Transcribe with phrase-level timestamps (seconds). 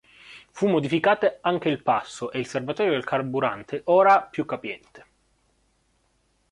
[0.49, 5.05] Fu modificato anche il passo e il serbatoio del carburante ora più capiente.